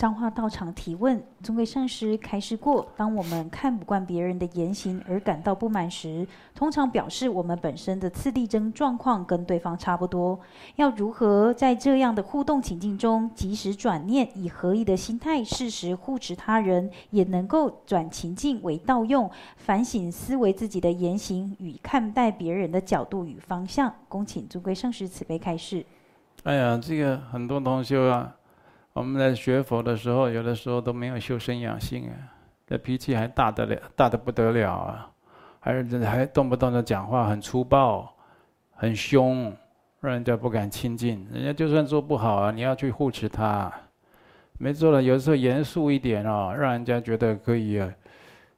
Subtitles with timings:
[0.00, 10.40] 彰化道场提问：尊贵上师开示过，当我们看不惯别人的言行而感到不满时，通常表示我们本身的次第争状况跟对方差不多。
[10.76, 23.92] 要如何在这样的互动情境中及时转念，以合一的心态适时护持他人，也能够转情境为道用，反省思维自己的言行与看待别人的角度与方向。
[24.08, 25.84] 恭请尊贵上师慈悲开示。
[26.44, 28.34] 哎呀，这个很多同学啊。
[28.92, 32.14] 我们在学佛的时候，有的时候都没有修身养性啊，
[32.66, 35.10] 这脾气还大得了，大得不得了啊，
[35.60, 38.12] 还是还动不动的讲话很粗暴、
[38.72, 39.54] 很凶，
[40.00, 41.24] 让人家不敢亲近。
[41.32, 43.72] 人家就算做不好啊，你要去护持他。
[44.58, 47.88] 没错了，有时候严肃一点哦，让人家觉得可以啊，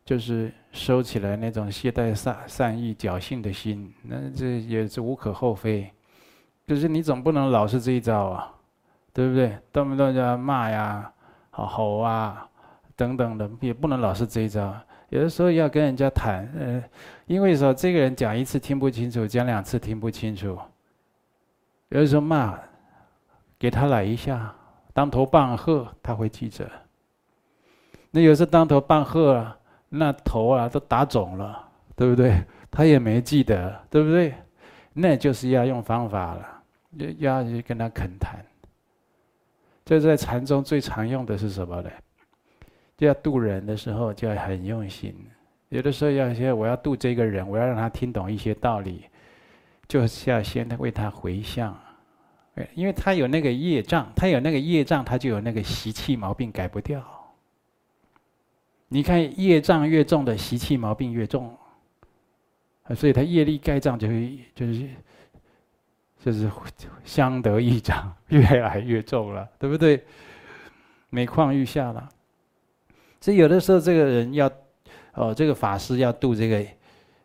[0.05, 5.93] 就是收起来那种懈怠善善意、侥幸的心，那这也是无可厚非。
[6.67, 8.55] 可是你总不能老是这一招啊。
[9.13, 9.59] 对不对？
[9.73, 11.13] 动不动就要骂呀、
[11.51, 12.49] 吼吼啊
[12.97, 14.75] 等等的，也不能老是这一招。
[15.11, 16.83] 有的时候要跟人家谈，呃，
[17.27, 20.59] 因为说这个人讲一次听不清楚，讲两次听不清楚。
[21.91, 22.59] 有的时候骂，
[23.59, 24.55] 给他来一下，
[24.95, 26.67] 当头棒喝，他会记着。
[28.11, 29.59] 那有时候当头棒喝啊，
[29.91, 31.63] 那头啊都打肿了，
[31.95, 32.43] 对不对？
[32.71, 34.33] 他也没记得，对不对？
[34.95, 36.63] 那就是要用方法了，
[37.19, 38.43] 要要去跟他恳谈。
[39.85, 41.91] 这在禅宗最常用的是什么呢？
[42.97, 45.15] 就要度人的时候就要很用心。
[45.71, 49.05] 有的时候要先我要度这个人，我要让他听懂一些道理，
[49.89, 51.77] 就是要先为他回向。
[52.75, 57.03] 因为他有那个业障，他有那个业障，他就有那个习气毛病改不掉。
[58.89, 61.57] 你看业障越重的习气毛病越重，
[62.95, 64.89] 所以他业力盖障就会就是。
[66.25, 66.49] 就是
[67.05, 70.01] 相得益彰，越来越重了，对不对？
[71.11, 72.09] 每况愈下了。
[73.21, 74.49] 所以有的时候，这个人要，
[75.15, 76.65] 哦，这个法师要度这个，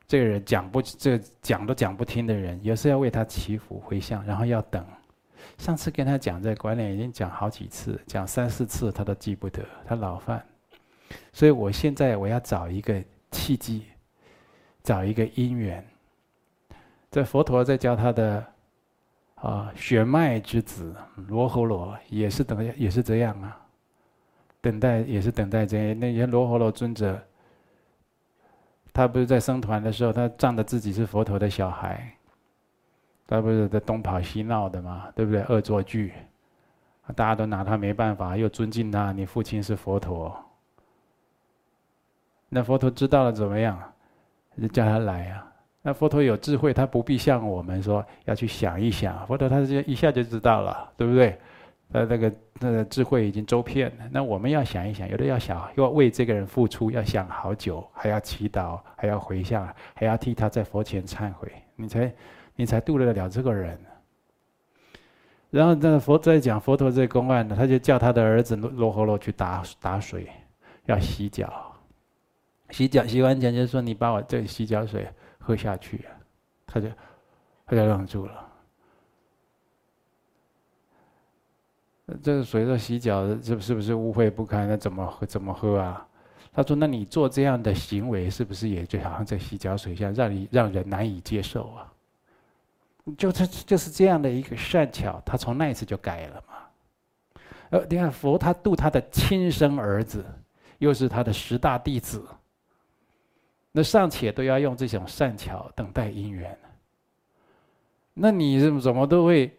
[0.07, 4.83] 这个人讲不，这个讲都讲不听的人，有时候要为他祈福回向，然后要等。
[5.59, 10.43] 上次跟他讲这观念，已经讲好几次，讲三四次，他都记不得，他老犯。
[11.31, 12.99] 所以我现在我要找一个
[13.29, 13.85] 契机，
[14.81, 15.85] 找一个因缘。
[17.11, 18.43] 这佛陀在教他的。
[19.41, 20.95] 啊，血脉之子
[21.27, 23.59] 罗侯罗也是等，也是这样啊。
[24.59, 25.99] 等待也是等待这样。
[25.99, 27.21] 那些罗侯罗尊者，
[28.91, 32.11] 他不是在生团的时候，他仗着自己是佛陀的小孩，
[33.27, 35.43] 他不是在东跑西闹的嘛，对不对？
[35.43, 36.13] 恶作剧，
[37.15, 39.11] 大家都拿他没办法，又尊敬他。
[39.11, 40.35] 你父亲是佛陀，
[42.49, 43.79] 那佛陀知道了怎么样？
[44.59, 45.46] 就叫他来啊。
[45.87, 49.25] 那佛陀有智慧，他不必像我们说要去想一想。
[49.25, 51.39] 佛陀他就一下就知道了，对不对？
[51.93, 54.03] 呃，那个那个智慧已经周遍了。
[54.11, 62.13] 那我们要想一想，有的要想，要为这个人付出，要想好久，还要祈祷，还要回向，还要替他在佛前忏悔，你才
[62.57, 63.79] 你才度得了这个人。
[65.49, 70.27] 然后那佛在讲佛陀这个公案呢，他就叫他的儿子罗罗罗去打打水，
[70.87, 71.49] 要洗脚，
[72.71, 75.07] 洗脚洗完脚就说：“你把我这洗脚水。”
[75.47, 76.03] 喝下去，
[76.65, 76.89] 他就
[77.65, 78.45] 他就愣住了。
[82.21, 84.67] 这个水的洗脚，这是不是污秽不堪？
[84.67, 85.25] 那怎么喝？
[85.25, 86.05] 怎么喝啊？
[86.51, 91.93] 他说：“那你做这样的行为，是不是也就好像在洗脚水下，让你让人难以接受啊？”
[93.17, 97.41] 就是就是这样的一个善巧，他从那一次就改了嘛。
[97.69, 100.25] 呃，你看佛他度他的亲生儿子，
[100.79, 102.21] 又是他的十大弟子。
[103.77, 106.57] 那尚且都要用这种善巧等待因缘，
[108.15, 109.55] 那你怎么怎么都会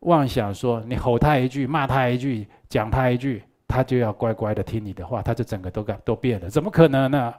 [0.00, 6.50] 妄想说，你吼他一句，骂他一句，讲他一句，他就要乖乖的听你的话，他就整个都改都变了？
[6.50, 7.34] 怎么可能呢？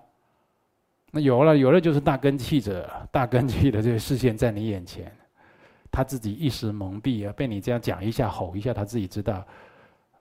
[1.12, 5.16] 那有了，有了就是大根器者，大根器的这个视线在你眼前，
[5.92, 9.46] 他自己一时蒙蔽啊，被你这样讲一下，吼一下，他自己知道，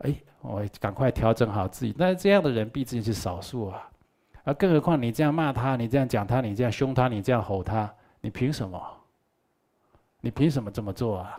[0.00, 1.94] 哎，我赶快调整好自己。
[1.96, 3.89] 那这样的人毕竟是少数啊。
[4.50, 7.88] 而更何况你这样骂他，你这样讲他，你这样凶他，你这样吼他，
[8.20, 8.82] 你凭什么？
[10.22, 11.38] 你凭什么这么做啊？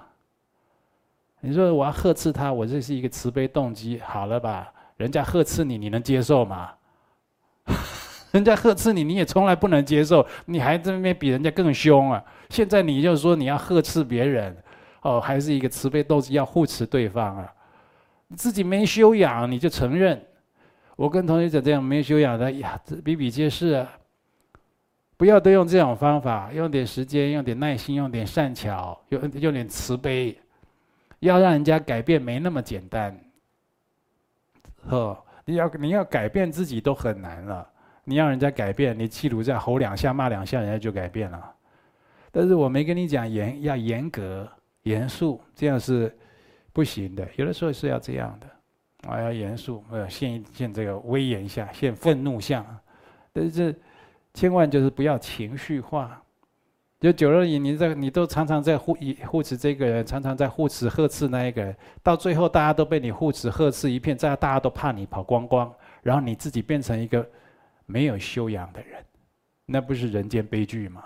[1.42, 4.72] 你说我要呵斥他，我这是一个慈悲动机，好了吧？
[4.96, 6.72] 人家呵斥你，你能接受吗？
[8.32, 12.24] 人家呵斥你，你也从来不能接受，你还在那边比人家更凶啊！
[12.50, 14.56] 现在你就说你要呵斥别人，
[15.02, 17.54] 哦，还是一个慈悲动机要护持对方啊？
[18.38, 20.26] 自己没修养，你就承认？
[21.02, 23.92] 我跟同学讲这样没修养的呀，比比皆是啊。
[25.18, 30.38] 不要都用这种方法，用点时间，用点耐心，用点善巧，用用点慈悲，
[31.18, 33.20] 要让人家改变没那么简单。
[34.88, 37.68] 呵，你要你要改变自己都很难了，
[38.04, 41.52] 你让人家改变，你气炉再吼两下骂两下，人家就改变了。
[42.32, 44.48] 但是我没跟你讲严要严格
[44.84, 46.16] 严肃，这样是
[46.72, 47.28] 不行的。
[47.38, 48.48] 有的时候是要这样的，
[49.08, 52.66] 啊，要严肃，呃，现现这个威严下，现愤怒相，
[53.34, 53.76] 但是
[54.34, 56.22] 千万就是不要情绪化。
[57.00, 67.28] 就久了，你你这你都常常在护一护持这个人，常常在护持呵斥那一个人，到最后大家都被你护持呵斥一片，这样大家都怕你跑光光，然后你自己变成一个
[67.88, 69.04] 没有修养的人，
[69.66, 71.04] 那不是人间悲剧吗？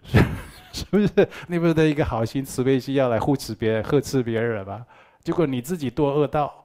[0.02, 0.18] 是
[0.72, 1.28] 是不是？
[1.46, 4.86] 你不是的一个好心慈悲心要来护持别人、呵斥别人吗？
[5.28, 6.64] 结果你自己堕恶道，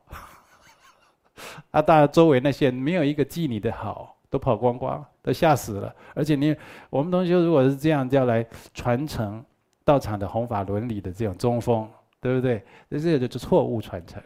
[1.71, 4.15] 啊，大家周围那些没有一个记你的好。
[4.29, 5.93] 都跑光光，都吓死了。
[6.15, 6.55] 而且你，
[6.89, 8.43] 我们同学如果是这样，就要来
[8.73, 9.43] 传承
[9.83, 11.87] 道场的弘法伦理的这种中风，
[12.19, 12.63] 对不对？
[12.89, 14.23] 这这就是错误传承。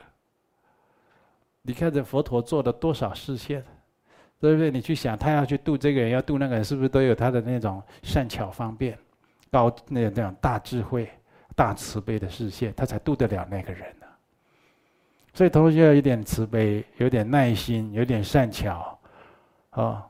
[1.64, 3.62] 你看这佛陀做了多少示现，
[4.40, 4.72] 对不对？
[4.72, 8.98] 你去想，他要去度这个人，要度那个人，是不是都有他的那种善巧方便、
[9.52, 11.10] 高那那种大智慧、
[11.54, 14.07] 大慈悲的示现，他才渡得了那个人呢？
[15.38, 18.98] 所以同学要有点慈悲，有点耐心，有点善巧。
[19.74, 20.02] 哦，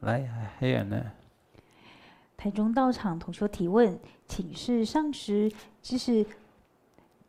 [0.00, 0.26] 来，
[0.58, 0.98] 还有呢。
[2.34, 5.52] 台中道场同学提问，请示上师，
[5.82, 6.24] 就是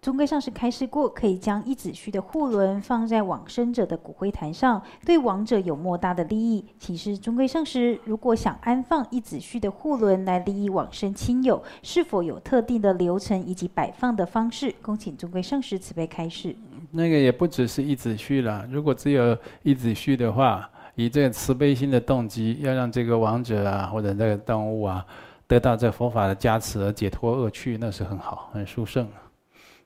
[0.02, 6.66] 中规上师开示过，可以将一子虚的护轮放在往生者的骨灰坛上，对亡者有莫大的利益。
[6.80, 14.74] 请示中规上师，如果想安放一子虚的护轮来利益往生亲友，是否有特定的流程以及摆放的方式？
[14.82, 16.56] 恭请中规上师慈悲开示。
[16.92, 20.70] 那个也不只是一子虚了，如果只有一子虚的话。
[20.96, 25.06] 以这个慈悲心的动机，要让这个亡者啊，或者这个动物啊，
[25.48, 29.08] 得到这佛法的加持而解脱恶趣，那是很好，很殊胜。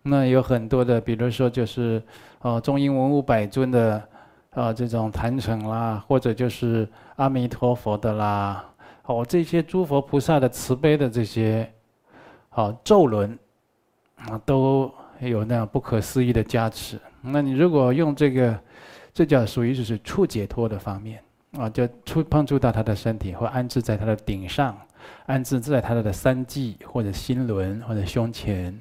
[0.01, 2.01] 那有很多的，比如说就是
[2.41, 4.01] 哦，中英文武百尊的
[4.55, 8.65] 啊这种坛城啦，或者就是阿弥陀佛的啦，
[9.05, 11.71] 哦这些诸佛菩萨的慈悲的这些
[12.49, 13.37] 好咒轮
[14.15, 16.99] 啊，都有那样不可思议的加持。
[17.21, 18.59] 那你如果用这个。
[19.15, 21.21] 这叫属于就是触解脱的方面
[21.51, 24.75] 啊，就触碰触到他的身体，或安置在他的顶上，
[25.27, 28.75] 安置在他的三际或者心轮或者胸前，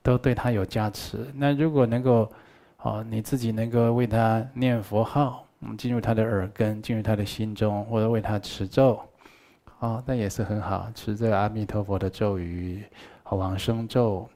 [0.00, 1.26] 都对他有加持。
[1.34, 2.30] 那如果能够，
[2.82, 5.44] 哦，你自己能够为他念佛号，
[5.76, 9.00] 进入他的耳根，进入他的心中，或者为他持咒，
[9.80, 10.88] 啊，那也是很好。
[10.94, 12.84] 持这个阿弥陀佛的咒语，
[13.30, 14.28] 往生咒、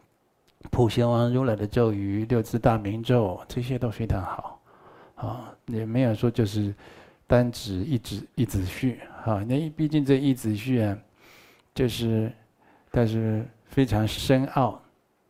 [0.71, 4.61] 普贤王如来的咒语、六字大明咒，这些都非常好。
[5.15, 6.75] 啊，也没有说就是
[7.27, 10.99] 单指一指一子虚，哈，那毕竟这一子序啊，
[11.75, 12.31] 就是
[12.91, 14.79] 但是非常深奥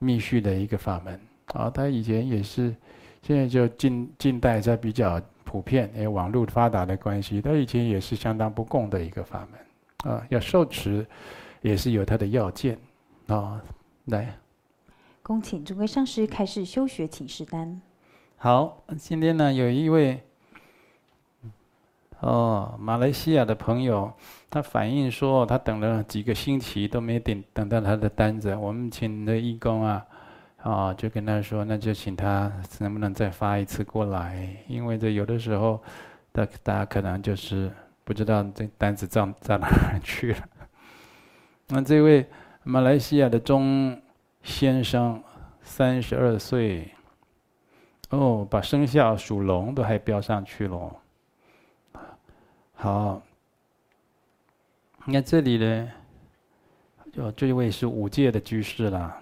[0.00, 1.20] 密续的一个法门
[1.52, 1.70] 啊。
[1.70, 2.74] 他以前也是，
[3.22, 10.26] 现在就近近代在比较普遍，因为网络发达的关系，他以前也是相当不共的一个法门啊。
[10.30, 11.06] 要受持，
[11.62, 12.76] 也是有它的要件
[13.28, 13.62] 啊。
[14.06, 14.36] 来，
[15.26, 17.80] 恭请诸位上师开始修学请示单。
[18.36, 20.22] 好，今天呢有一位
[22.20, 24.12] 哦马来西亚的朋友，
[24.48, 28.54] 他反映说他等了几个星期都没等等到他的单子。
[28.54, 30.06] 我们请的义工啊，
[30.58, 35.82] 啊就跟他说，那就请他能不能再发一次过来，因为这有的时候，
[36.30, 37.68] 大大家可能就是
[38.04, 40.38] 不知道这单子到到哪儿去了。
[41.66, 42.24] 那这位
[42.62, 44.00] 马来西亚的中
[44.46, 45.20] 先生，
[45.60, 46.88] 三十二岁。
[48.10, 50.96] 哦，把生肖属龙都还标上去了。
[52.74, 53.20] 好，
[55.04, 55.92] 你看这里呢，
[57.16, 59.20] 哦，这位是五戒的居士啦。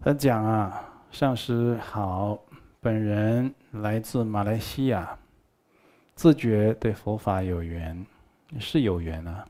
[0.00, 2.38] 他讲啊，上师好，
[2.80, 5.18] 本人来自马来西亚，
[6.14, 8.06] 自觉对佛法有缘，
[8.60, 9.44] 是有缘啊。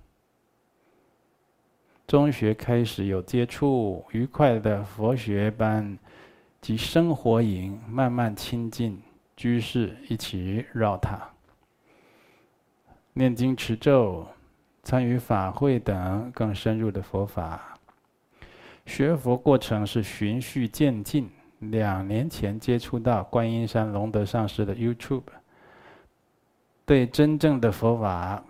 [2.06, 5.98] 中学开始有接触愉快的佛学班。
[6.60, 8.98] 及生活营，慢慢亲近
[9.36, 11.28] 居士，一起绕塔、
[13.12, 14.26] 念经持咒、
[14.82, 17.76] 参与法会等更深入的佛法。
[18.86, 21.28] 学佛过程是循序渐进。
[21.58, 25.24] 两年前接触到观音山龙德上师的 YouTube，
[26.86, 28.42] 对真正的佛法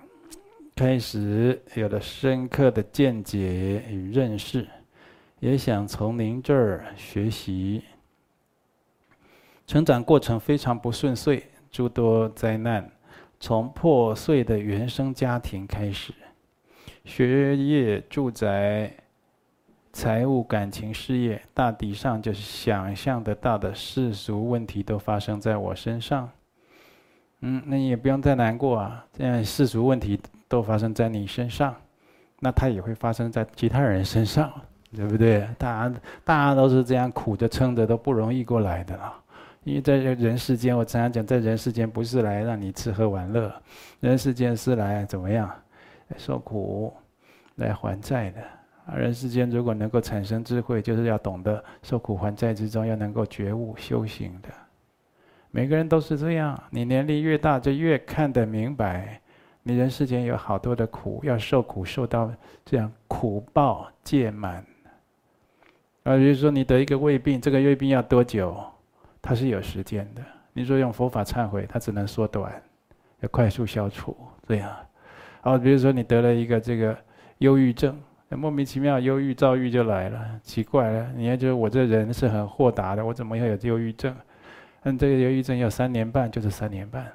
[0.77, 4.67] 开始有了深刻的见解与认识，
[5.39, 7.85] 也想从您这儿学习。
[9.69, 12.91] 成长过程非常不顺遂，诸多灾难，
[13.39, 16.13] 从破碎的原生家庭开始，
[17.05, 18.93] 学业、住宅、
[19.93, 26.29] 财务、感情、事业，大抵上就是想象得到的世俗问题都发生在我身上。
[27.43, 30.19] 嗯，那你也不用再难过啊，这样世俗问题
[30.55, 31.75] 都发生在你身上，
[32.39, 34.53] 那它也会发生在其他人身上，
[34.95, 35.41] 对不对？
[35.59, 39.21] 大家大家都是这样苦着撑着都不容易过来的啦。
[39.65, 43.53] 因为在人世间，我常常讲，在人世间不是来让你吃喝玩乐，
[43.99, 45.51] 人世间是来怎么样？
[46.17, 46.95] 受苦，
[47.57, 48.41] 来还债的。
[48.87, 54.51] 而人世间如果能够产生智慧，就是要懂得受苦还债之中要能够觉悟修行的。
[55.51, 59.21] 每个人都是这样，你年龄越大，就越看得明白，
[59.67, 62.31] 你人世间有好多的苦，要受苦受到
[62.65, 64.65] 这样苦报戒满。
[66.05, 68.55] 啊，比如说你得一个胃病，这个胃病要多久？
[69.23, 70.23] 它是有时间的。
[70.53, 72.53] 你说用佛法忏悔，它只能缩短，
[73.21, 74.15] 要快速消除，
[74.47, 74.71] 这样。
[75.41, 76.97] 啊，比如说你得了一个这个
[77.39, 77.99] 忧郁症。
[78.29, 81.13] 莫名其妙，忧郁、躁郁就来了，奇怪了。
[81.15, 84.15] 你还觉得我这人是很豁达的，我怎么会有忧郁症？
[84.83, 87.07] 嗯，这个忧郁症要三年半，就是三年半。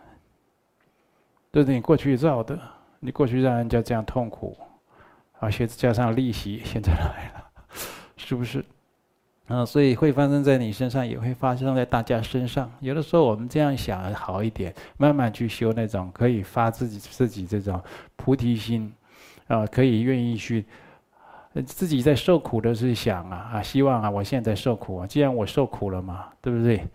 [1.51, 2.59] 这是你过去造的，
[2.99, 4.55] 你过去让人家这样痛苦，
[5.39, 7.45] 而且加上利息， 现在来了，
[8.17, 8.63] 是不是？
[9.47, 12.71] 嗯，所以会发生在你身上，也会发生在大家身上。
[12.81, 17.81] 有的时候我们这样想好一点，慢慢去修那种可以发自己自己这种
[18.15, 18.93] 菩提心，
[19.47, 20.65] 啊，可以愿意去。
[21.65, 26.85] 自己在受苦的是想啊啊，希望啊，我现在受苦啊，既然我受苦了嘛，对不对？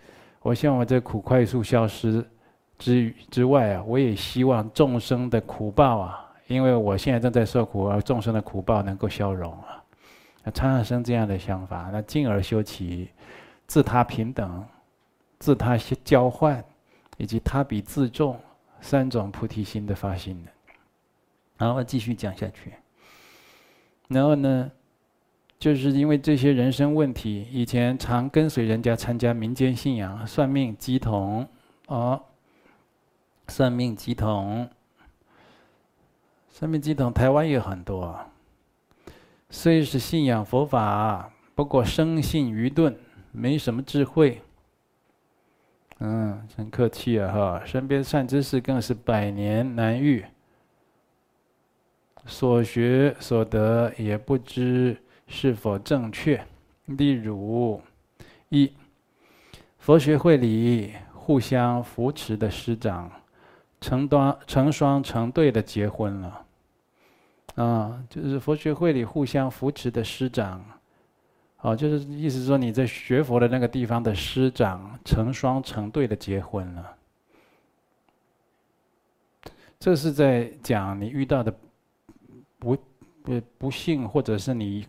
[0.40, 2.24] 我希望我这苦快速消失
[2.78, 9.82] 之之外啊，我也希望众生的苦报啊，因为我现在正在受苦，而众生的苦报能够消融啊，
[10.42, 13.08] 那常常生这样的想法，那进而修起
[13.66, 14.64] 自他平等、
[15.38, 16.62] 自他交换
[17.16, 18.38] 以及他比自重
[18.80, 20.50] 三种菩提心的发心的。
[21.56, 22.72] 然后继续讲下去。
[24.08, 24.70] 然后呢，
[25.58, 31.48] 就是因为这些人生问题，以前常跟随人家参加民间信仰，算命乩童，
[31.86, 32.20] 哦，
[33.48, 34.68] 算命系统，
[36.48, 38.18] 算命系统，台湾也很多，
[39.50, 42.96] 虽是信仰佛法，不过生性愚钝，
[43.32, 44.42] 没什么智慧。
[45.98, 50.24] 嗯，真客气啊哈，身边善知识更是百年难遇。
[52.26, 54.96] 所学所得也不知
[55.28, 56.44] 是否正确。
[56.86, 57.80] 例如，
[58.48, 58.72] 一
[59.78, 63.10] 佛学会里互相扶持的师长，
[63.84, 66.46] 成双成双成对的结婚了。
[67.56, 70.64] 啊，就是佛学会里互相扶持的师长，
[71.60, 76.96] 哦，就是意思说你在学佛的那个地方的师长成双成对的结婚了。
[79.78, 81.54] 这是在讲你遇到的。
[82.56, 82.74] 不
[83.22, 84.86] 不不幸，或者是你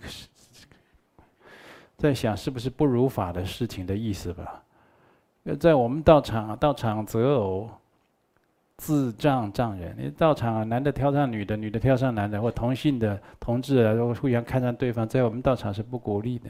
[1.98, 4.64] 在想是不是不如法的事情的意思吧？
[5.60, 7.70] 在我们道场，道场择偶
[8.78, 9.96] 自障障人。
[9.98, 16.50] 你道场啊，男的挑上女的，女的挑上男的，或同性的同志啊，都互相看上对方，在我们道场是不鼓励的。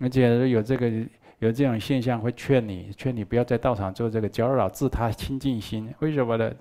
[0.00, 0.90] 而且有这个
[1.38, 5.92] 有这种现象，会劝你劝你不要在道场做这个搅扰自他清净心。
[6.00, 6.52] 为什么呢？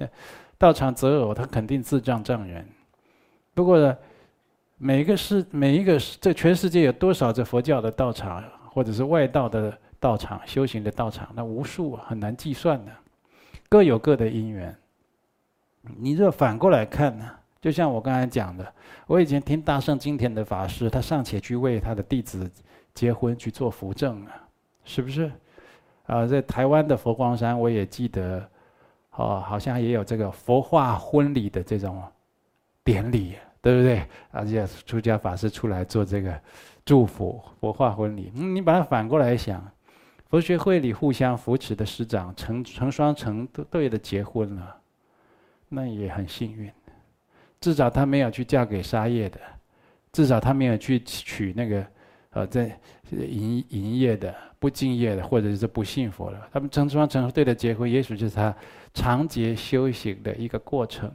[0.57, 2.65] 道场择偶，他肯定自障障人。
[3.53, 3.97] 不过呢，
[4.77, 12.91] 每一个世，每一个这全世界有多少这佛教的道场，或者是外道的道场、修行的道场，那无数很难计算的，
[13.73, 14.75] 各有各的因缘。
[15.97, 17.27] 你若反过来看呢，
[17.59, 18.71] 就像我刚才讲的，
[19.07, 22.47] 我以前听大圣经典的法师，他尚且去为他的弟子
[22.93, 24.47] 结婚去做扶正啊，
[24.85, 25.31] 是不是？
[26.05, 28.47] 啊，在台湾的佛光山，我也记得，
[29.15, 31.99] 哦，好像也有这个佛化婚礼的这种。
[32.83, 34.05] 典礼对不对？
[34.29, 36.39] 而且出家法师出来做这个
[36.85, 38.29] 祝福佛化婚礼。
[38.35, 39.65] 你把它反过来想，
[40.33, 44.75] 佛学会里互相扶持的师长成成双成对的结婚了，
[45.69, 46.71] 那也很幸运。
[47.61, 49.39] 至少他没有去嫁给沙业的，
[50.11, 51.85] 至少他没有去娶那个
[52.31, 52.75] 呃在
[53.11, 56.49] 营营业的不敬业的，或者是不信佛的。
[56.51, 58.51] 他们成双成对的结婚，也许就是他
[58.91, 61.13] 长劫修行的一个过程。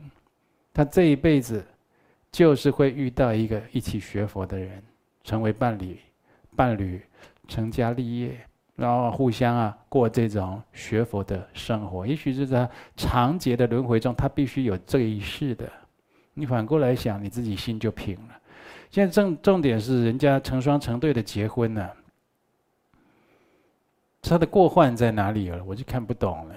[0.72, 1.66] 他这一辈子，
[2.30, 4.80] 就是会遇到一个一起学佛的人，
[5.24, 5.98] 成为伴侣，
[6.54, 7.02] 伴侣
[7.48, 8.38] 成家立业，
[8.78, 12.06] 然后互相啊过这种学佛的生活。
[12.06, 15.68] 也许是在长劫的轮回中，他必须有这一世的。
[16.32, 18.40] 你反过来想，你自己心就平了。
[18.88, 21.90] 现在重重点是，人家成双成对的结婚呢，
[24.22, 25.64] 他的过患在哪里了？
[25.64, 26.54] 我就看不懂了。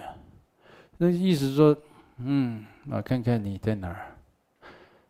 [0.97, 1.75] 那意思说，
[2.17, 4.05] 嗯，我看看你在哪儿。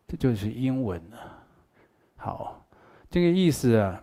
[0.07, 1.43] 这就是英文啊。
[2.15, 2.65] 好，
[3.09, 4.01] 这个意思啊。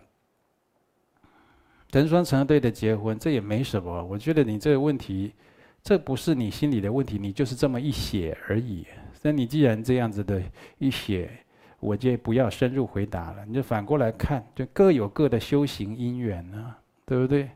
[1.91, 4.03] 成双成对的结婚，这也没什么。
[4.03, 5.33] 我觉得你这个问题，
[5.83, 8.85] 这不是你心里的问题，你就是这么一写而已。
[9.21, 10.41] 那你既然这样子的
[10.77, 11.29] 一写，
[11.79, 13.45] 我就不要深入回答了。
[13.45, 17.49] 你就反过来看，就各有各的修行因缘啊，对不对？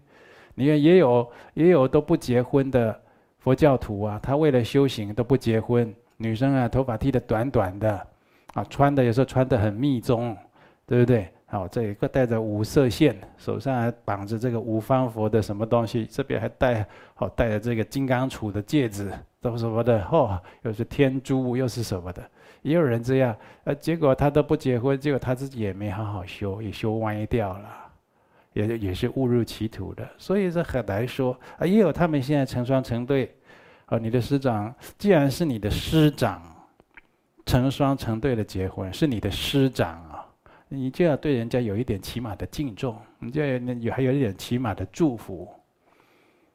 [0.55, 2.99] 你看也有也有都不结婚的
[3.39, 5.93] 佛教徒啊，他为了修行都不结婚。
[6.17, 8.07] 女生啊，头发剃得短短的，
[8.53, 10.35] 啊，穿的有时候穿得很密宗，
[10.85, 11.27] 对不对？
[11.53, 16.83] 好，这一个戴着五色线，手上还绑着这个五方佛的什么东西，这边还戴
[17.13, 22.27] 好戴着这个金刚杵的戒指，都什么的哦，又是天珠，又是什么的，
[22.63, 27.69] 也有人这样，呃，结果他都不结婚，结果他自己也没好好修，也修歪掉了，
[28.53, 31.67] 也也是误入歧途的，所以这很难说啊。
[31.67, 33.31] 也有他们现在成双成对，
[33.86, 36.41] 啊，你的师长既然是你的师长，
[37.45, 40.12] 成双成对的结婚是你的师长。
[40.75, 45.47] 你就要对人家有一点起码的敬重，你就要有还有一点起码的祝福。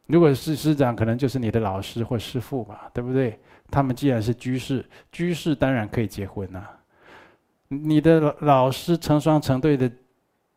[0.06, 3.38] 如果是师长，可能就是你的老师或师父吧，对不对？
[3.70, 6.66] 他们既然是居士，居士当然可以结婚呐。
[7.68, 9.88] 你的老师成双成对的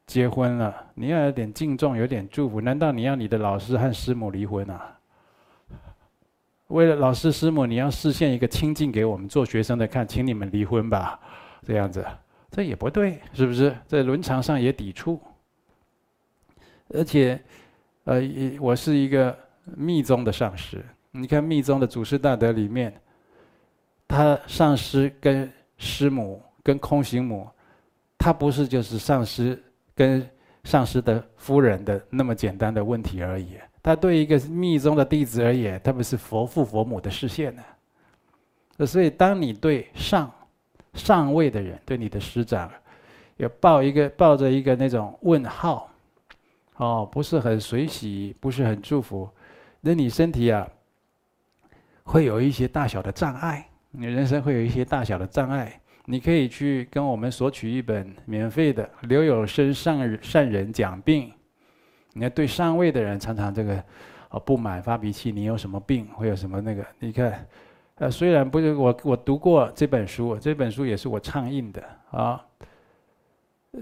[0.08, 2.60] 结婚了，你要有点敬重，有点祝福。
[2.62, 4.98] 难道你要你的老师和师母离婚啊？
[6.70, 11.20] 为了老师师母，你要示现一个清净给我们做学生的看，请你们离婚吧，
[11.64, 12.04] 这样子。
[12.52, 13.74] 这也不对，是不是？
[13.88, 15.18] 在伦常上也抵触。
[16.90, 17.42] 而且，
[18.04, 18.22] 呃，
[18.60, 19.34] 我是一个
[19.78, 20.84] 密宗的上师。
[21.12, 22.94] 你看密宗的祖师大德里面，
[24.06, 27.48] 他上师跟师母跟空行母，
[28.18, 29.58] 他不是就是上师
[29.96, 30.30] 跟
[30.66, 33.58] 上师的夫人的那么简单的问题而已。
[33.82, 38.86] 他对一个密宗的弟子而言，他们是佛父佛母的视线呢。
[38.86, 40.30] 所以，当你对上。
[40.94, 42.70] 上位的人对你的师长，
[43.38, 45.90] 要抱一个抱着一个那种问号，
[46.76, 49.30] 哦，不是很随喜，不是很祝福，
[49.80, 50.68] 那你身体啊，
[52.04, 55.80] 会有一些大小的障碍，你人生会有一些大小的障碍。
[56.06, 61.32] 你可以去跟我们索取一本免费的刘有生上善人讲病。
[62.14, 63.82] 你要对上位的人常常这个
[64.30, 66.06] 哦不满发脾气，你有什么病？
[66.08, 66.86] 会有什么那个？
[67.00, 67.48] 你看。
[68.02, 72.44] 呃，虽然不是我，我读过这本书，这本书也是我倡印的啊。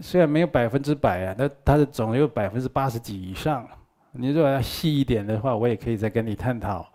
[0.02, 3.66] 虽然没有百分之百啊，那它的总有百分之八十几以上。
[4.12, 6.86] 你如果要细一点的话，我也可以再跟你探讨。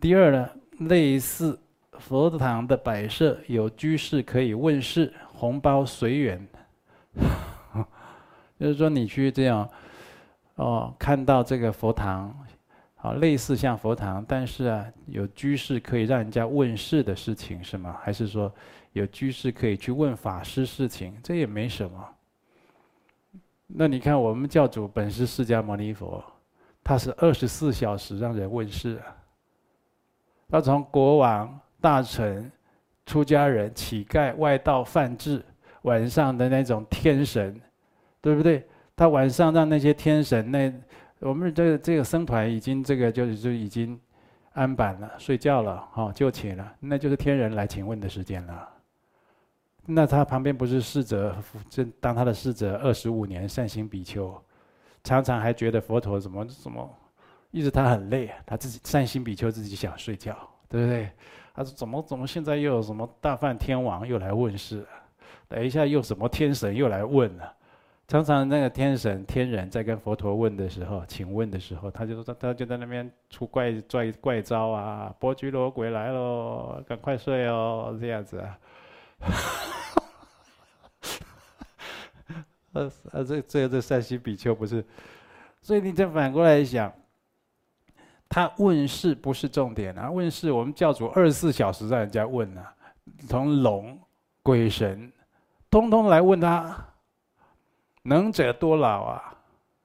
[0.00, 1.60] 第二呢，类似
[1.98, 6.48] 佛堂的摆设，有居士可以问事，红包随缘。
[8.58, 9.68] 就是说，你去这样
[10.54, 12.34] 哦，看到这个佛堂。
[13.06, 17.96] 啊，类似像佛堂，但是啊，有居士可以让人家问事的事情是吗？
[18.02, 18.52] 还是说
[18.94, 21.16] 有居士可以去问法师事情？
[21.22, 22.08] 这也没什么。
[23.68, 26.20] 那你看，我们教主本是释迦牟尼佛，
[26.82, 29.14] 他是二十四小时让人问事啊。
[30.48, 32.50] 他从国王、大臣、
[33.04, 35.44] 出家人、乞丐、外道、梵志，
[35.82, 37.60] 晚上的那种天神，
[38.20, 38.66] 对不对？
[38.96, 40.72] 他晚上让那些天神那。
[41.20, 43.98] 我们这这个僧团已经这个就是就已经
[44.52, 48.68] 安板了，睡觉了，哈，就寝了，那就是天人来请问的时间了。
[49.86, 51.36] 那他旁边不是侍者，
[51.70, 54.34] 这当他的侍者二十五年，善心比丘，
[55.04, 56.88] 常常还觉得佛陀怎么怎么，
[57.50, 60.36] 意思他很累，他自己善心比丘自己想睡觉，
[60.68, 61.10] 对不对？
[61.54, 64.84] 他说怎么怎么现在又有什么大梵天王又来问世，
[65.48, 67.54] 等一下又什么天神又来问了。
[68.08, 78.58] 常常那个天神、天人在跟佛陀问的时候，请问的时候，他就说他就在那边出怪怪怪招啊，波居罗鬼来喽， 赶快睡哦，这样子啊。
[82.74, 84.84] 呃 呃，这这这善心比丘不是，
[85.60, 86.92] 所以你再反过来想，
[88.28, 92.72] 他问事不是重点啊，问事我们教主二十四小时让人家问啊，
[93.26, 93.98] 从龙、
[94.44, 95.12] 鬼神，
[95.68, 96.86] 通通来问他。
[98.06, 99.34] 能者多劳啊，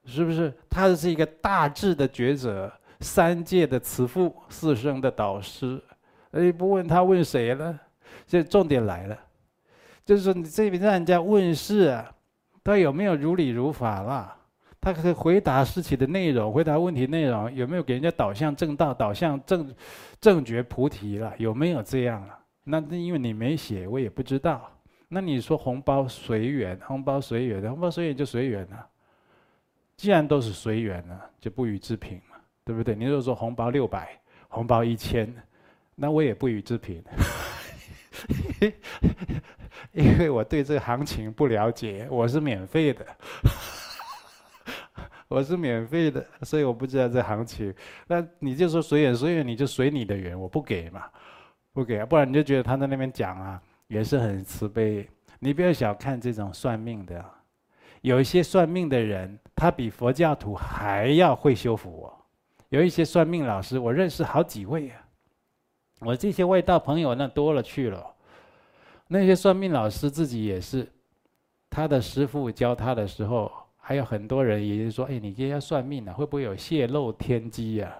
[0.04, 0.52] 是不是？
[0.70, 5.82] 他是一个大智的觉者，三界的慈父，四生的导师。
[6.30, 7.78] 哎，不问他问谁了？
[8.26, 9.18] 这重点来了，
[10.04, 12.10] 就是说你这边让人家问事啊，
[12.62, 14.36] 他有没有如理如法啦？
[14.80, 19.72] 他可以回答事情的内容，回答问题内容有没有给人家导向正道，导向正
[20.20, 21.32] 正觉菩提了？
[21.38, 22.38] 有没有这样了？
[22.64, 24.68] 那因为你没写，我也不知道。
[25.14, 28.86] 那你说红包随缘，红包随缘，红包随缘就随缘了。
[29.94, 32.94] 既然都是随缘了，就不予置评嘛，对不对？
[32.94, 35.30] 你如果说红包六百，红包一千，
[35.94, 37.04] 那我也不予置评。
[39.92, 43.04] 因为我对这个行情不了解，我是免费的，
[45.28, 47.74] 我是免费的，所以我不知道这行情。
[48.06, 51.04] 那你就说随缘随缘，你就随你的缘，我不给嘛，
[51.74, 53.62] 不给啊，不然你就觉得他在那边讲啊，
[53.92, 55.06] 也是很慈悲。
[55.38, 57.22] 你不要小看这种算命的，
[58.00, 62.14] 有一些算命的人，他比佛教徒还要会修福哦。
[62.70, 65.04] 有一些算命老师，我认识好几位啊。
[66.00, 68.14] 我这些外道朋友那多了去了，
[69.08, 70.90] 那些算命老师自己也是，
[71.68, 77.92] 他的师傅教他的时候，还有很多人也就说，哎，你今天要算命啊，会不会有泄露天机啊？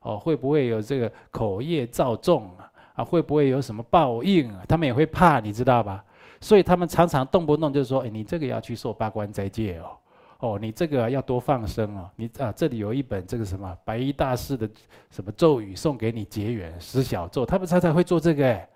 [0.00, 2.72] 哦，会不会有这个口业造重啊？
[2.96, 4.64] 啊，会不会有什么报应啊？
[4.66, 6.04] 他们也会怕，你知道吧？
[6.40, 9.96] 所以他们常常动不动就说，哎，你这个要去受八关斋戒哦。
[10.38, 12.10] 哦，你这个要多放生哦！
[12.14, 14.68] 你啊，这里有一本这个什么白衣大士的
[15.10, 18.68] 什么咒语送给你结缘十小咒，他们常常会做这个，哎，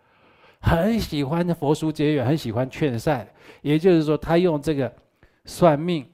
[0.61, 3.29] 很喜欢佛书结缘，很喜欢劝善。
[3.61, 4.91] 也就是说，他用这个
[5.45, 6.07] 算命，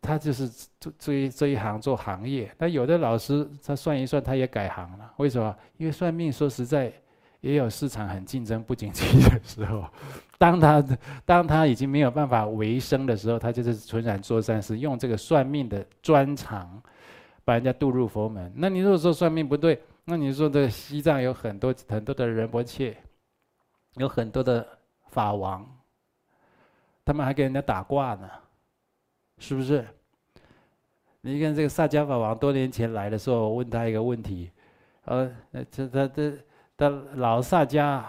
[0.00, 2.52] 他就是做这这一行做行业。
[2.58, 5.12] 那有的老师他算一算，他也改行了。
[5.16, 5.56] 为什么？
[5.76, 6.92] 因为算命说实在。
[7.40, 9.82] 也有市场很竞争不景气的时候，
[10.36, 10.84] 当他
[11.24, 16.82] 当他已经没有办法维生的时候，他就是纯然做善事，用这个算命的专长，
[17.42, 18.52] 把人家渡入佛门。
[18.54, 22.94] 那你如果说算命不对，那你说这个西藏有很多很多的仁波切，
[23.94, 24.68] 有很多的
[25.08, 25.66] 法王，
[27.06, 28.28] 他们还给人家打卦呢，
[29.40, 29.84] 是不是？
[31.22, 34.52] 你看这个萨迦法王多年前来的时候，我问他一个问题，
[35.06, 35.28] 呃，
[35.72, 36.32] 这他这。
[36.80, 38.02] 他老萨迦，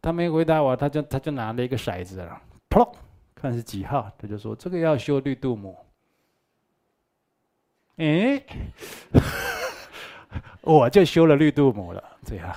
[0.00, 2.24] 他没回答我，他就他就拿了一个骰子，
[2.68, 2.88] 砰，
[3.34, 5.76] 看是几号，他就说这个要修绿度母。
[7.96, 8.40] 哎，
[10.62, 12.54] 我就修了绿度母了，这样。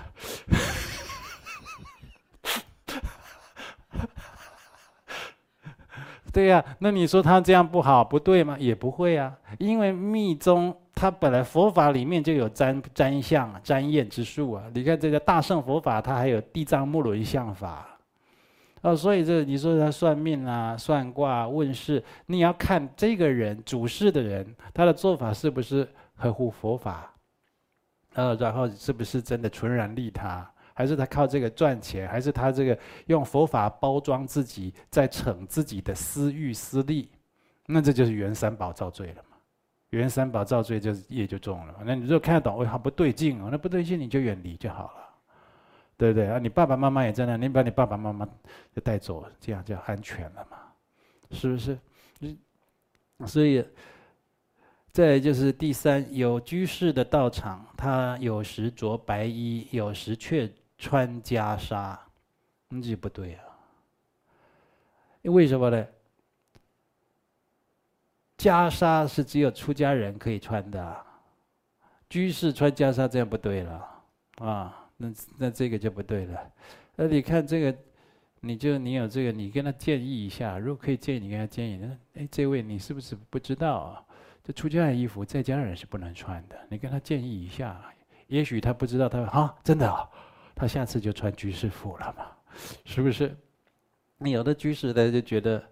[6.34, 8.58] 对呀，那你说他这样不好不对吗？
[8.60, 10.76] 也不会啊，因为密宗。
[10.96, 14.64] 它本来佛法里面就有占占相、占验之术啊！
[14.76, 17.98] 你看这个大乘佛法，它还有地藏目轮相法，
[18.82, 27.12] 哦，所以这你说他算命啊、算卦、问事，你要看这个人主事的人，他的做法是不是合乎佛法？
[28.14, 37.10] 呃，然后是不是真的纯然利他，还是他靠这个赚钱，还是他这个用佛法包装自己，在逞自己的私欲私利？
[37.66, 39.38] 那这就是圆三宝造罪了嘛。
[39.92, 41.76] 圆三宝造罪，就是业就重了。
[41.86, 45.10] 那你如果看得懂，哎，他不对劲哦，那不对劲你就远离就好了，
[45.96, 46.40] 对不对啊？
[46.40, 48.28] 你爸爸妈妈也在那，你把你爸爸妈妈
[48.76, 50.58] 就带走，这样就安全了嘛，
[51.30, 51.78] 是不是？
[53.28, 53.64] 所以，
[54.92, 60.52] 再就是第三，有居士的道场，他有时着白衣，有时却
[60.84, 61.98] 穿袈裟，
[62.68, 63.44] 那就不对啊。
[65.22, 65.88] 为什么呢？
[68.38, 71.06] 袈裟是只有出家人可以穿的，
[72.10, 74.04] 居士穿袈裟这样不对了
[74.40, 74.90] 啊！
[74.98, 76.52] 那那这个就不对了。
[76.98, 77.78] 那你看这个，
[78.42, 84.04] 你就你有这个，你跟他建议一下，如果可以建议，你跟他建议，那哎，这位你是不是不知道啊？
[84.44, 87.82] 这出家人衣服在家人是不能穿的，你跟他建议一下，
[88.28, 90.10] 也许他不知道，他说啊，真的啊，
[90.56, 92.26] 他下次就穿居士服了嘛，
[92.86, 93.36] 是不是？
[94.18, 95.64] 你有的居士他就觉得，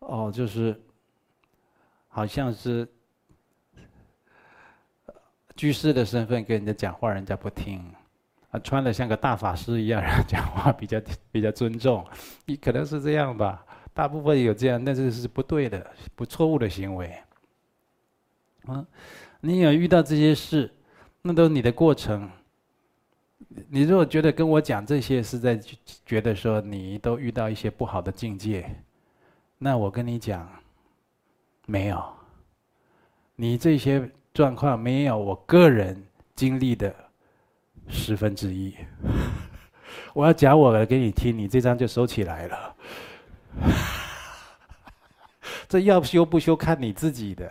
[0.00, 0.80] 哦，就是。
[2.08, 2.88] 好像是
[5.54, 7.78] 居士的身份跟人家讲话，人家不听，
[8.48, 10.98] 啊，穿的像个大法师一样，人家讲话比较
[11.30, 12.02] 比较尊重，
[12.46, 13.62] 你可能是这样吧。
[13.92, 17.14] 大部分有这样，但是是不对的，不错误的行为。
[18.64, 18.82] 啊，
[19.42, 20.74] 你有遇到这些事，
[21.20, 22.30] 那都是你的过程。
[23.68, 25.58] 你如果觉得跟我讲这些是在
[26.04, 28.70] 觉得说你都遇到一些不好的境界，
[29.58, 30.48] 那我跟你讲。
[31.68, 32.00] 没有，
[33.34, 36.00] 你这些状况没有我个人
[36.36, 36.94] 经历的
[37.88, 38.72] 十分之一。
[40.14, 42.76] 我要讲我的给你听，你这张就收起来了。
[45.68, 47.50] 这要修不修看你自己的。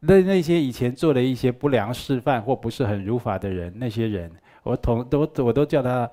[0.00, 6.10] 那那些以前做了一些不良示范或不是很如法的人，那些人，我同都我都叫他，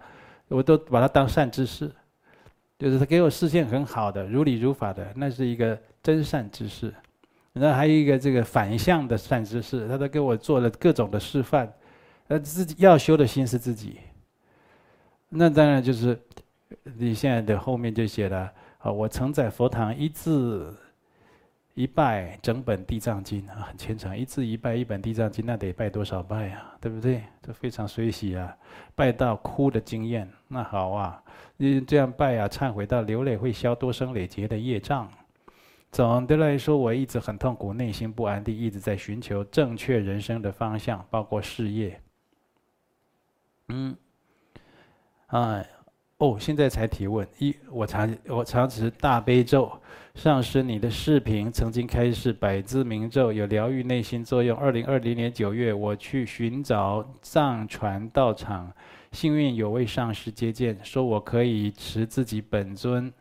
[0.47, 1.91] 我都把他当善知识，
[2.77, 6.93] 就是他给我示现很好的如理如法的，那是一个真善知识。
[7.53, 11.71] 那还有一个这个反向的善知识，他都给我做了各种的示范，
[12.27, 13.99] 呃，自己要修的心是自己。
[15.29, 16.17] 那当然就是
[16.97, 20.75] 你现在的后面就写了啊，我曾在佛堂一字
[21.79, 26.75] 一拜整本地藏经啊，很虔诚，一字一拜一本地藏经，那得拜多少拜啊？
[26.81, 27.23] 对不对？
[27.41, 28.53] 这非常随喜啊，
[28.95, 31.23] 拜到哭的经验，那好啊，
[31.55, 35.09] 你这样拜啊，忏悔到流泪会消多生累劫的业障。
[35.89, 42.01] 总的来说，我一直很痛苦，内心不安定，一直在寻求正确人生的方向，包括事业。
[43.69, 43.95] 嗯，
[45.27, 45.63] 啊，
[46.19, 47.27] 哦，现在才提问。
[47.39, 49.71] 一，我常我常持大悲咒，
[50.15, 54.55] 上师你的视频曾经开示百字明咒有疗愈内心作用。
[54.57, 58.69] 二零二零年九月，我去寻找藏传道场，
[59.13, 63.11] 幸运有位上师接见，说我可以持自己本尊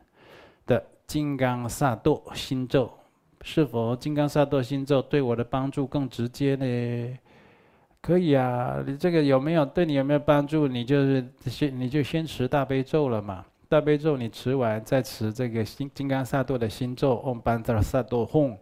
[0.66, 0.84] 的。
[1.06, 2.92] 金刚萨埵心咒，
[3.40, 7.18] 是否金刚萨埵心咒对我的帮助更直接呢？
[8.00, 10.68] 可以啊，你这个有没有对你有没有帮助？
[10.68, 13.44] 你就是先你就先持大悲咒了嘛。
[13.68, 18.56] 大悲咒你持完再持这个心金刚萨埵的心咒嗡班达萨埵吽，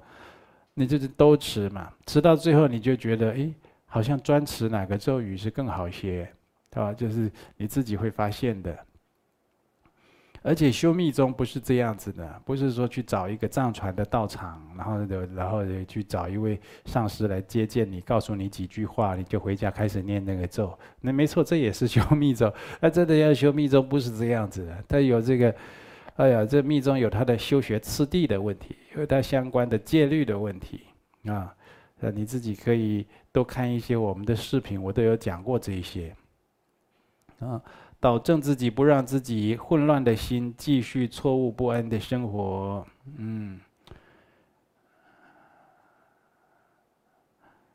[0.75, 1.92] 你就是都持嘛。
[2.07, 6.29] 持到最后你就觉得，诶，好像专持哪个咒语是更好些，
[6.70, 6.92] 对吧？
[6.92, 8.77] 就是你自己会发现的。
[10.47, 20.79] 而且修密宗不是这样子的，不是说去找一个藏传的道场，然后就然后去找一位上师来接见你，告诉你几句话，你就回家开始念那个咒。
[21.01, 22.53] 那没错，这也是修密宗。
[22.81, 25.53] 那真的要修密宗，不是这样子的，它有这个，
[26.15, 30.83] 哎呀，这密宗有它的修学次第的问题，有它相关的戒律的问题
[31.25, 31.53] 啊。
[31.99, 36.15] 呃，你自己可以多看一些我们的视频，我都有讲过这一些
[37.41, 37.61] 啊。
[38.07, 42.87] 导正自己，不让自己混乱的心继续错误不安的生活。
[43.16, 43.61] 嗯，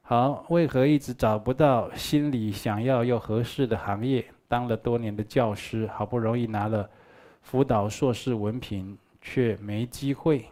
[0.02, 4.26] 好，为何一直找不到心里想要又合适的行业？
[4.48, 6.90] 当了多年的教师，好不容易拿了
[7.42, 10.46] 辅导硕士文凭，却没机会。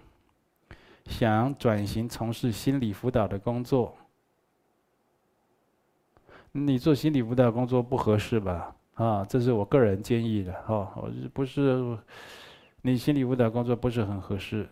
[1.06, 3.96] 想转型从事心理辅导的工作。
[6.52, 8.76] 你做心理辅导工作不合适吧？
[9.00, 11.98] 啊，这是我个人建议的哈，我不是
[12.82, 14.68] 你心理辅导工作不是很合适？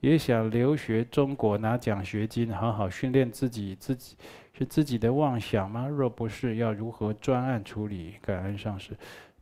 [0.00, 4.16] 也想留学中国拿奖学金，好好训练自己，自己
[4.54, 5.86] 是自己的妄想吗？
[5.86, 8.16] 若不是，要如何专案处理？
[8.20, 8.90] 感恩上师，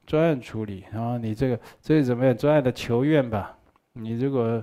[0.06, 2.36] 专案处理，然后你这个这是怎么样？
[2.36, 3.56] 专案的求愿吧，
[3.94, 4.62] 你如果。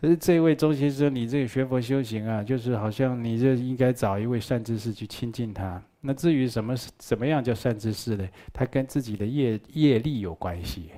[0.00, 5.82] 可是这位周先生，你这个学佛修行啊，就是好像你这应该找一位善知识去亲近他。
[6.00, 8.26] 那至于什么怎么样叫善知识呢？
[8.50, 10.88] 他跟自己的业业力有关系。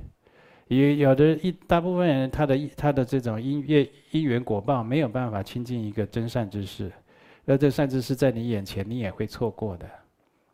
[0.68, 6.88] 也有的一大部分人，他的他的这种因业因缘果报没有办法亲近一个真善知识。
[7.44, 9.90] 那这善知识在你眼前，你也会错过的。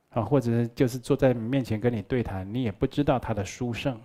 [0.08, 4.00] 啊，或者就是坐在你面前跟你对谈，你也不知道他的殊胜，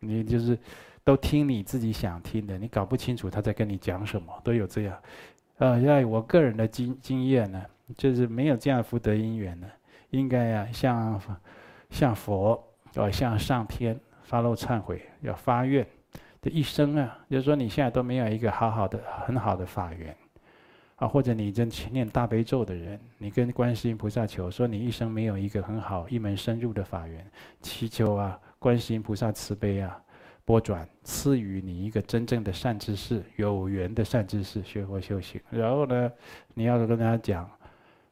[0.00, 0.58] 你就是。
[1.04, 4.98] 都听你自己想听的，你搞不清楚他在跟你讲什么，都有这样。
[5.58, 7.62] 呃，在我个人的经经验呢，
[7.96, 9.66] 就是没有这样福德因缘呢，
[10.10, 11.20] 应该啊向
[11.90, 12.60] 向佛，
[12.94, 15.86] 呃，向上天发露忏悔，要发愿，
[16.40, 20.16] 这一生啊，就是说你现在都没有一个好好的很好的法缘，
[20.96, 27.24] 啊，或者你正念大悲咒的人，你跟观世音菩萨求说你一生没有一个很好一门深入的法缘，
[27.60, 30.00] 祈求啊观世音菩萨慈悲啊。
[30.44, 35.40] 波转赐予你一个真正的善知识，有缘的善知识学佛修行。
[35.50, 36.12] 然后呢，
[36.52, 37.50] 你要跟他讲，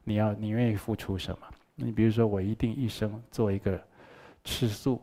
[0.05, 1.47] 你要你愿意付出什么？
[1.75, 3.81] 你比如说，我一定一生做一个
[4.45, 5.01] 吃素，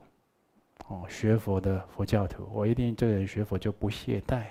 [0.88, 4.44] 哦，学佛的佛教徒，我一定这个人学佛就不懈怠，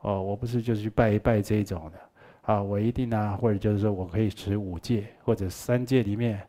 [0.00, 2.07] 哦，我不是就是去拜一拜这种的。
[2.48, 6.40] 啊，我一定啊，或者就是说我可以持五戒，或者三戒里面，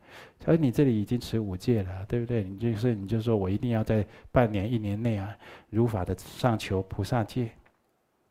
[0.46, 2.42] 而你这里已经持五戒了，对不对？
[2.42, 5.36] 你就是你就说我一定要在半年、一年内啊，
[5.70, 7.50] 如法的上求菩萨戒，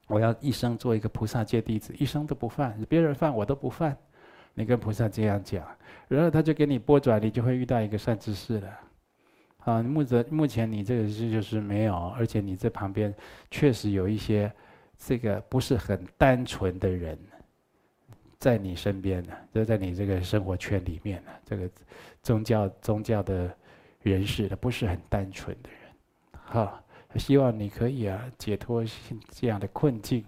[0.06, 3.94] 我要一生做一个菩萨戒弟子，一生都不犯，别人犯我都不犯。
[4.54, 5.62] 你跟菩萨这样讲，
[6.08, 8.78] 然后他就给你拨转，你就会遇到一个善知识了。
[9.58, 13.14] 啊，目前目前你这个是就是没有，而且你这旁边
[13.50, 14.50] 确实有一些
[14.96, 17.18] 这个不是很单纯的人。
[18.38, 21.68] 在你身边呢，就在你这个生活圈里面呢，这个
[22.22, 23.52] 宗教宗教的
[24.02, 25.80] 人士，他不是很单纯的人，
[26.46, 26.84] 哈，
[27.16, 28.84] 希望你可以啊解脱
[29.30, 30.24] 这样的困境。